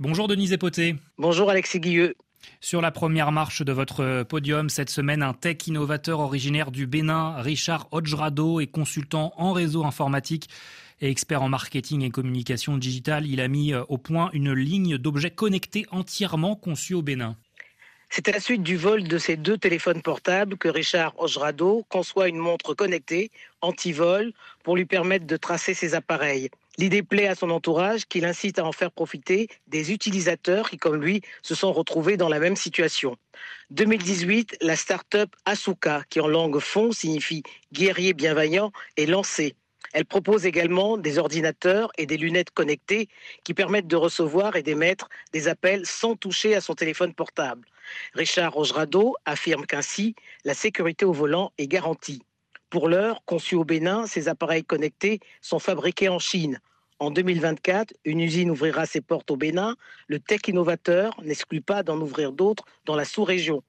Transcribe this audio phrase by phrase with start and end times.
[0.00, 0.96] Bonjour Denise Epoté.
[1.18, 2.14] Bonjour Alexis Guilleux.
[2.62, 7.34] Sur la première marche de votre podium cette semaine, un tech innovateur originaire du Bénin,
[7.42, 10.48] Richard Ojrado, est consultant en réseau informatique
[11.02, 13.26] et expert en marketing et communication digitale.
[13.26, 17.36] Il a mis au point une ligne d'objets connectés entièrement conçue au Bénin.
[18.08, 22.28] C'est à la suite du vol de ces deux téléphones portables que Richard Ojrado conçoit
[22.28, 23.30] une montre connectée
[23.60, 24.32] anti-vol
[24.64, 26.48] pour lui permettre de tracer ses appareils.
[26.80, 30.96] L'idée plaît à son entourage qui l'incite à en faire profiter des utilisateurs qui, comme
[30.96, 33.18] lui, se sont retrouvés dans la même situation.
[33.68, 39.56] 2018, la start-up Asuka, qui en langue fond signifie guerrier bienveillant, est lancée.
[39.92, 43.08] Elle propose également des ordinateurs et des lunettes connectées
[43.44, 47.68] qui permettent de recevoir et d'émettre des appels sans toucher à son téléphone portable.
[48.14, 50.14] Richard Rojrado affirme qu'ainsi,
[50.46, 52.22] la sécurité au volant est garantie.
[52.70, 56.58] Pour l'heure, conçus au Bénin, ces appareils connectés sont fabriqués en Chine.
[57.00, 59.74] En 2024, une usine ouvrira ses portes au Bénin.
[60.06, 63.62] Le tech innovateur n'exclut pas d'en ouvrir d'autres dans la sous-région.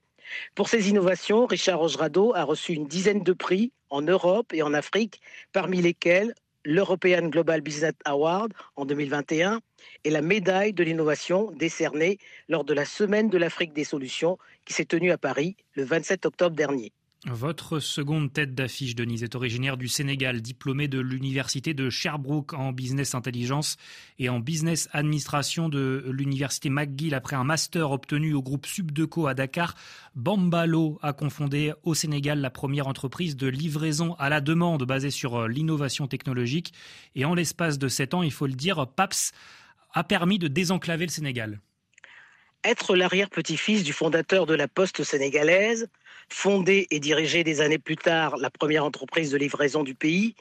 [0.54, 4.74] Pour ces innovations, Richard Rojrado a reçu une dizaine de prix en Europe et en
[4.74, 5.22] Afrique,
[5.54, 6.34] parmi lesquels
[6.66, 9.62] l'European Global Business Award en 2021
[10.04, 12.18] et la médaille de l'innovation décernée
[12.50, 16.26] lors de la Semaine de l'Afrique des solutions qui s'est tenue à Paris le 27
[16.26, 16.92] octobre dernier.
[17.26, 22.72] Votre seconde tête d'affiche, Denise, est originaire du Sénégal, diplômée de l'université de Sherbrooke en
[22.72, 23.76] business intelligence
[24.18, 29.34] et en business administration de l'université McGill après un master obtenu au groupe Subdeco à
[29.34, 29.76] Dakar.
[30.16, 35.46] Bambalo a confondé au Sénégal la première entreprise de livraison à la demande basée sur
[35.46, 36.72] l'innovation technologique.
[37.14, 39.30] Et en l'espace de sept ans, il faut le dire, PAPS
[39.94, 41.60] a permis de désenclaver le Sénégal.
[42.64, 45.88] Être l'arrière-petit-fils du fondateur de la Poste sénégalaise,
[46.28, 50.36] fondée et dirigée des années plus tard la première entreprise de livraison du pays,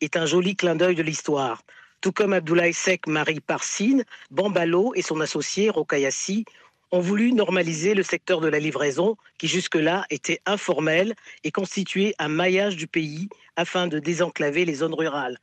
[0.00, 1.62] est un joli clin d'œil de l'histoire.
[2.00, 6.44] Tout comme Abdoulaye Sek Marie Parsine, Bambalo et son associé Rokayassi
[6.92, 12.28] ont voulu normaliser le secteur de la livraison qui jusque-là était informel et constituait un
[12.28, 15.38] maillage du pays afin de désenclaver les zones rurales.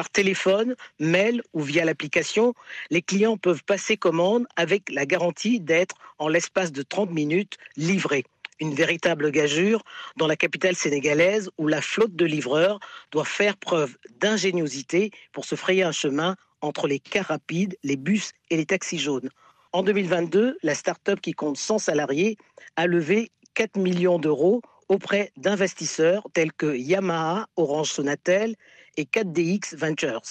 [0.00, 2.54] Par téléphone, mail ou via l'application,
[2.88, 8.24] les clients peuvent passer commande avec la garantie d'être, en l'espace de 30 minutes, livrés.
[8.60, 9.82] Une véritable gageure
[10.16, 15.54] dans la capitale sénégalaise où la flotte de livreurs doit faire preuve d'ingéniosité pour se
[15.54, 19.28] frayer un chemin entre les cars rapides, les bus et les taxis jaunes.
[19.74, 22.38] En 2022, la start-up qui compte 100 salariés
[22.76, 28.56] a levé 4 millions d'euros auprès d'investisseurs tels que Yamaha, Orange Sonatel
[29.00, 30.22] et 4DX Ventures,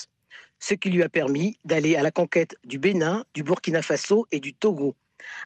[0.59, 4.40] ce qui lui a permis d'aller à la conquête du Bénin, du Burkina Faso et
[4.40, 4.96] du Togo.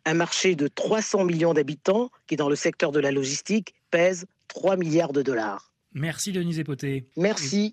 [0.06, 4.76] Un marché de 300 millions d'habitants qui, dans le secteur de la logistique, pèse 3
[4.76, 5.72] milliards de dollars.
[5.94, 7.06] Merci Denise Epoté.
[7.16, 7.72] Merci.